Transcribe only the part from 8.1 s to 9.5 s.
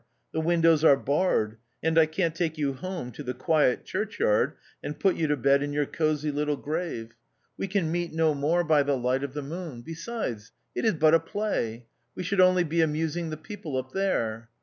no niDre by the light of the